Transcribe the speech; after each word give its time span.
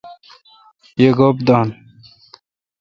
یی 1.01 1.07
گوپ 1.17 1.37
دان۔ 1.47 1.67